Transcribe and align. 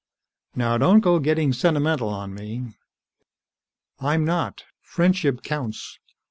"Now, 0.55 0.79
don't 0.79 1.01
go 1.01 1.19
getting 1.19 1.53
sentimental 1.53 2.09
on 2.09 2.33
me" 2.33 2.63
"I'm 3.99 4.25
not. 4.25 4.63
Friendship 4.81 5.43
counts. 5.43 5.99